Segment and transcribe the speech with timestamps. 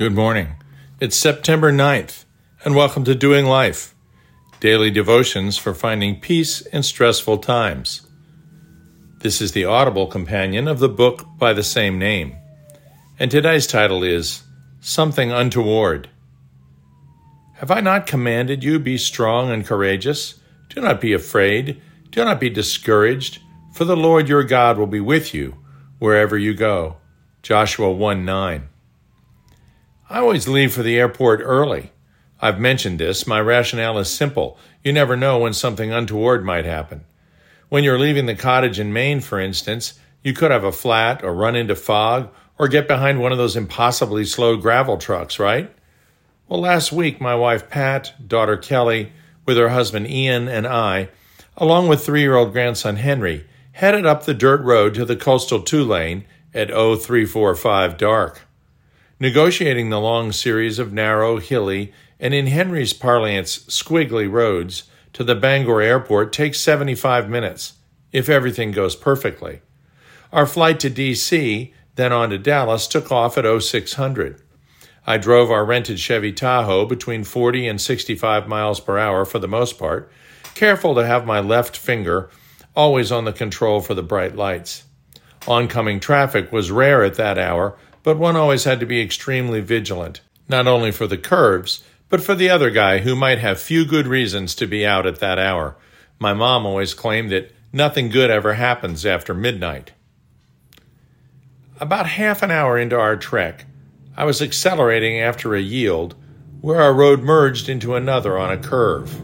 [0.00, 0.54] Good morning.
[0.98, 2.24] It's September 9th,
[2.64, 3.94] and welcome to Doing Life,
[4.58, 8.08] daily devotions for finding peace in stressful times.
[9.18, 12.34] This is the audible companion of the book by the same name,
[13.18, 14.42] and today's title is
[14.80, 16.08] Something Untoward.
[17.56, 20.40] Have I not commanded you, be strong and courageous?
[20.70, 23.40] Do not be afraid, do not be discouraged,
[23.74, 25.58] for the Lord your God will be with you
[25.98, 26.96] wherever you go.
[27.42, 28.69] Joshua 1 9.
[30.12, 31.92] I always leave for the airport early.
[32.40, 33.28] I've mentioned this.
[33.28, 34.58] My rationale is simple.
[34.82, 37.04] You never know when something untoward might happen.
[37.68, 41.32] When you're leaving the cottage in Maine, for instance, you could have a flat or
[41.32, 45.72] run into fog or get behind one of those impossibly slow gravel trucks, right?
[46.48, 49.12] Well, last week, my wife Pat, daughter Kelly,
[49.46, 51.10] with her husband Ian, and I,
[51.56, 55.62] along with three year old grandson Henry, headed up the dirt road to the coastal
[55.62, 58.40] two lane at 0345 dark
[59.20, 65.34] negotiating the long series of narrow, hilly, and in Henry's parlance, squiggly roads to the
[65.34, 67.74] Bangor airport takes 75 minutes,
[68.12, 69.60] if everything goes perfectly.
[70.32, 74.42] Our flight to D.C., then on to Dallas, took off at 0600.
[75.06, 79.48] I drove our rented Chevy Tahoe between 40 and 65 miles per hour for the
[79.48, 80.10] most part,
[80.54, 82.30] careful to have my left finger
[82.76, 84.84] always on the control for the bright lights.
[85.48, 90.20] Oncoming traffic was rare at that hour, but one always had to be extremely vigilant,
[90.48, 94.06] not only for the curves, but for the other guy who might have few good
[94.06, 95.76] reasons to be out at that hour.
[96.18, 99.92] My mom always claimed that nothing good ever happens after midnight.
[101.78, 103.64] About half an hour into our trek,
[104.16, 106.14] I was accelerating after a yield
[106.60, 109.18] where our road merged into another on a curve.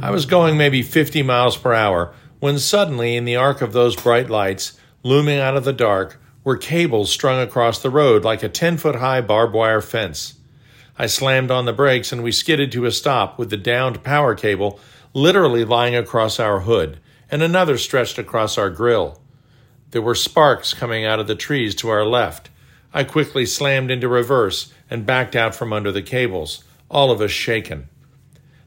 [0.00, 3.96] I was going maybe 50 miles per hour when suddenly, in the arc of those
[3.96, 8.48] bright lights, looming out of the dark, were cables strung across the road like a
[8.48, 10.34] 10 foot high barbed wire fence.
[10.98, 14.34] I slammed on the brakes and we skidded to a stop with the downed power
[14.34, 14.80] cable
[15.14, 16.98] literally lying across our hood
[17.30, 19.20] and another stretched across our grill.
[19.92, 22.50] There were sparks coming out of the trees to our left.
[22.92, 27.30] I quickly slammed into reverse and backed out from under the cables, all of us
[27.30, 27.88] shaken.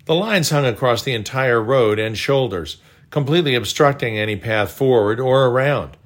[0.05, 2.77] The lines hung across the entire road and shoulders,
[3.09, 5.97] completely obstructing any path forward or around.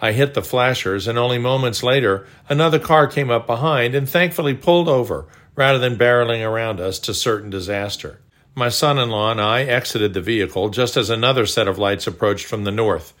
[0.00, 4.54] I hit the flashers, and only moments later, another car came up behind and thankfully
[4.54, 8.20] pulled over rather than barreling around us to certain disaster.
[8.56, 12.06] My son in law and I exited the vehicle just as another set of lights
[12.06, 13.12] approached from the north.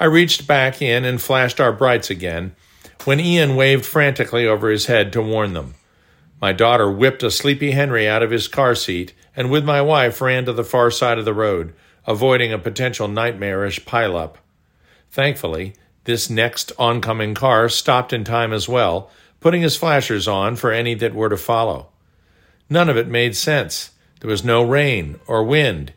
[0.00, 2.56] I reached back in and flashed our brights again
[3.04, 5.74] when Ian waved frantically over his head to warn them.
[6.40, 10.20] My daughter whipped a sleepy Henry out of his car seat and with my wife
[10.20, 11.74] ran to the far side of the road,
[12.06, 14.34] avoiding a potential nightmarish pileup.
[15.10, 20.72] Thankfully, this next oncoming car stopped in time as well, putting his flashers on for
[20.72, 21.88] any that were to follow.
[22.68, 23.90] None of it made sense.
[24.20, 25.92] There was no rain or wind,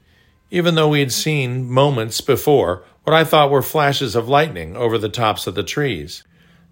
[0.51, 4.97] even though we had seen moments before what I thought were flashes of lightning over
[4.97, 6.23] the tops of the trees.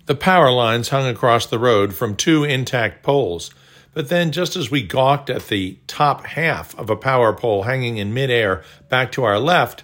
[0.08, 3.52] The power lines hung across the road from two intact poles,
[3.94, 7.98] but then just as we gawked at the top half of a power pole hanging
[7.98, 9.84] in midair back to our left,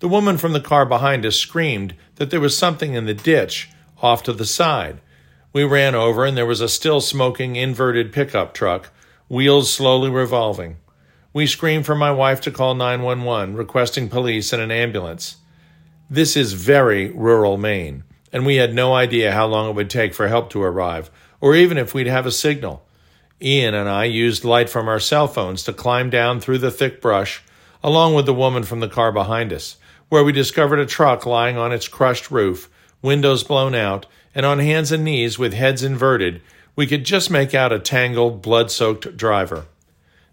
[0.00, 3.70] the woman from the car behind us screamed that there was something in the ditch
[4.02, 4.98] off to the side.
[5.52, 8.90] We ran over, and there was a still smoking inverted pickup truck,
[9.28, 10.78] wheels slowly revolving.
[11.34, 15.36] We screamed for my wife to call 911, requesting police and an ambulance.
[16.08, 20.14] This is very rural Maine, and we had no idea how long it would take
[20.14, 21.10] for help to arrive,
[21.42, 22.82] or even if we'd have a signal.
[23.42, 27.02] Ian and I used light from our cell phones to climb down through the thick
[27.02, 27.42] brush,
[27.82, 29.76] along with the woman from the car behind us
[30.10, 32.68] where we discovered a truck lying on its crushed roof,
[33.00, 34.04] windows blown out,
[34.34, 36.42] and on hands and knees with heads inverted,
[36.76, 39.66] we could just make out a tangled, blood soaked driver.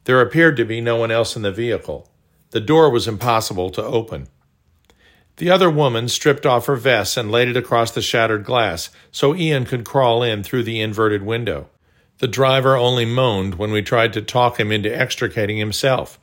[0.03, 2.09] There appeared to be no one else in the vehicle.
[2.51, 4.27] The door was impossible to open.
[5.37, 9.35] The other woman stripped off her vest and laid it across the shattered glass so
[9.35, 11.69] Ian could crawl in through the inverted window.
[12.17, 16.19] The driver only moaned when we tried to talk him into extricating himself.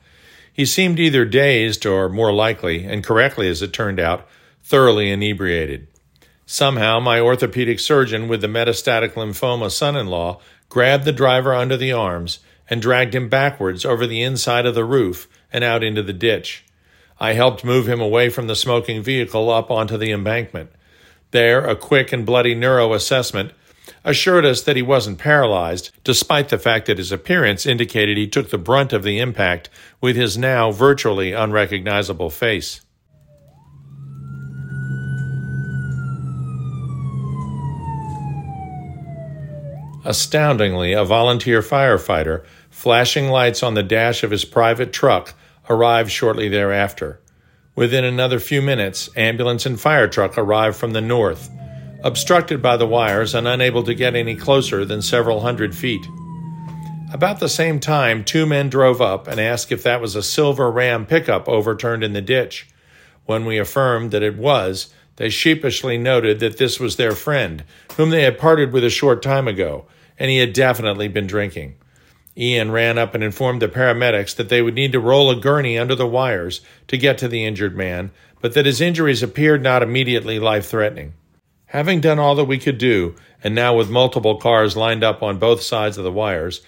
[0.55, 4.25] He seemed either dazed or, more likely, and correctly as it turned out,
[4.63, 5.89] thoroughly inebriated.
[6.45, 11.75] Somehow, my orthopedic surgeon with the metastatic lymphoma son in law grabbed the driver under
[11.75, 16.01] the arms and dragged him backwards over the inside of the roof and out into
[16.01, 16.63] the ditch.
[17.19, 20.71] I helped move him away from the smoking vehicle up onto the embankment.
[21.31, 23.51] There, a quick and bloody neuro assessment
[24.05, 28.51] assured us that he wasn't paralyzed, despite the fact that his appearance indicated he took
[28.51, 29.67] the brunt of the impact
[29.99, 32.81] with his now virtually unrecognizable face.
[40.05, 45.33] Astoundingly, a volunteer firefighter, flashing lights on the dash of his private truck,
[45.67, 47.19] arrived shortly thereafter.
[47.75, 51.49] Within another few minutes, ambulance and fire truck arrived from the north,
[52.05, 56.05] obstructed by the wires and unable to get any closer than several hundred feet.
[57.11, 60.69] About the same time, two men drove up and asked if that was a silver
[60.69, 62.67] ram pickup overturned in the ditch.
[63.25, 67.63] When we affirmed that it was, they sheepishly noted that this was their friend,
[67.97, 69.85] whom they had parted with a short time ago,
[70.19, 71.73] and he had definitely been drinking.
[72.37, 75.75] Ian ran up and informed the paramedics that they would need to roll a gurney
[75.75, 78.11] under the wires to get to the injured man,
[78.41, 81.13] but that his injuries appeared not immediately life threatening.
[81.75, 85.39] Having done all that we could do, and now with multiple cars lined up on
[85.39, 86.61] both sides of the wires,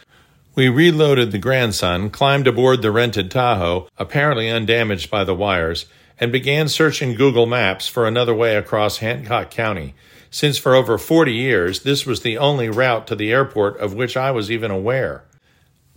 [0.53, 5.85] we reloaded the grandson, climbed aboard the rented Tahoe, apparently undamaged by the wires,
[6.19, 9.95] and began searching Google Maps for another way across Hancock County,
[10.29, 14.17] since for over 40 years this was the only route to the airport of which
[14.17, 15.23] I was even aware.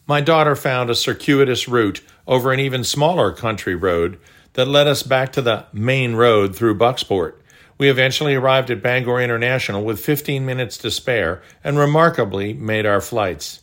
[0.07, 4.21] My daughter found a circuitous route over an even smaller country road
[4.53, 7.40] that led us back to the main road through Bucksport.
[7.81, 13.01] We eventually arrived at Bangor International with 15 minutes to spare and remarkably made our
[13.01, 13.63] flights.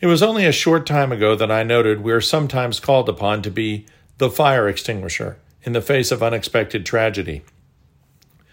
[0.00, 3.42] It was only a short time ago that I noted we are sometimes called upon
[3.42, 3.86] to be
[4.18, 7.42] the fire extinguisher in the face of unexpected tragedy.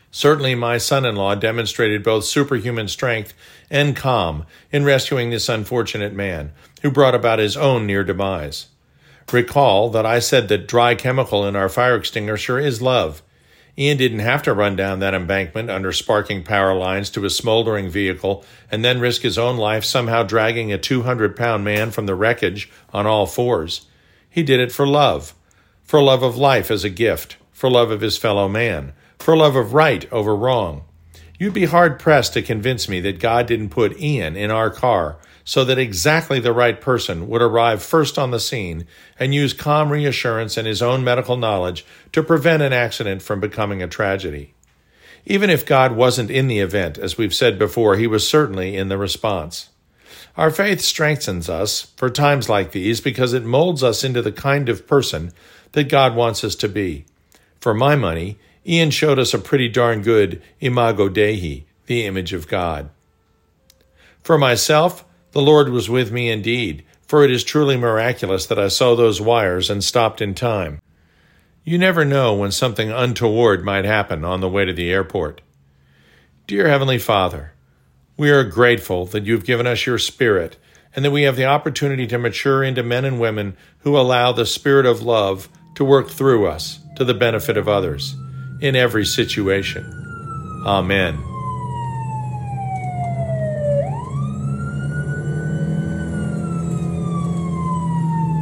[0.09, 3.35] Certainly, my son in law demonstrated both superhuman strength
[3.69, 6.51] and calm in rescuing this unfortunate man,
[6.81, 8.69] who brought about his own near demise.
[9.31, 13.21] Recall that I said that dry chemical in our fire extinguisher is love.
[13.77, 17.89] Ian didn't have to run down that embankment under sparking power lines to a smoldering
[17.89, 22.15] vehicle and then risk his own life somehow dragging a 200 pound man from the
[22.15, 23.87] wreckage on all fours.
[24.29, 25.33] He did it for love,
[25.83, 29.57] for love of life as a gift, for love of his fellow man, for love
[29.57, 30.85] of right over wrong.
[31.37, 35.17] You'd be hard pressed to convince me that God didn't put Ian in our car
[35.45, 38.85] so that exactly the right person would arrive first on the scene
[39.19, 43.81] and use calm reassurance and his own medical knowledge to prevent an accident from becoming
[43.81, 44.53] a tragedy.
[45.23, 48.89] Even if God wasn't in the event, as we've said before, he was certainly in
[48.89, 49.69] the response.
[50.35, 54.67] Our faith strengthens us for times like these because it molds us into the kind
[54.67, 55.31] of person
[55.71, 57.05] that God wants us to be.
[57.59, 58.37] For my money,
[58.67, 62.89] Ian showed us a pretty darn good imago Dei, the image of God.
[64.23, 65.05] For myself,
[65.35, 69.19] the Lord was with me indeed, for it is truly miraculous that I saw those
[69.19, 70.79] wires and stopped in time.
[71.65, 75.41] You never know when something untoward might happen on the way to the airport.
[76.47, 77.51] Dear Heavenly Father,
[78.15, 80.55] we are grateful that you've given us your Spirit
[80.95, 84.45] and that we have the opportunity to mature into men and women who allow the
[84.45, 88.15] Spirit of love to work through us to the benefit of others
[88.61, 89.83] in every situation.
[90.65, 91.34] Amen.